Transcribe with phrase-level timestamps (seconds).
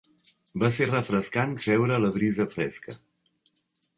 [0.61, 2.99] Va ser refrescant seure a la brisa fresca.